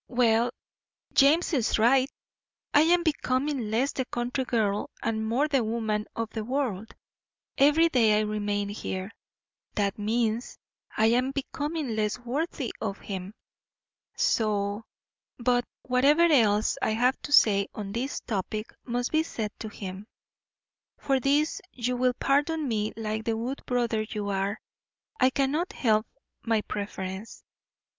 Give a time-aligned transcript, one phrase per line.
[0.07, 0.49] Well,
[1.13, 2.09] James is right;
[2.73, 6.95] I am becoming less the country girl and more the woman of the world
[7.55, 9.11] every day I remain here.
[9.75, 10.57] That means
[10.97, 13.35] I am becoming less worthy of him.
[14.17, 14.85] So
[15.37, 20.07] But whatever else I have to say on this topic must be said to him.
[20.97, 24.59] For this you will pardon me like the good brother you are.
[25.19, 26.07] I cannot help
[26.41, 27.43] my preference.